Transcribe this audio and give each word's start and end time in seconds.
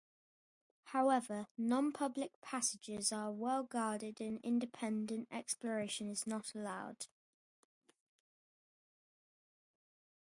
However, 0.85 1.45
non-public 1.59 2.41
passages 2.41 3.11
are 3.11 3.31
well-guarded 3.31 4.19
and 4.19 4.39
independent 4.41 5.27
exploration 5.31 6.09
is 6.09 6.25
not 6.25 6.55
allowed. 6.55 7.05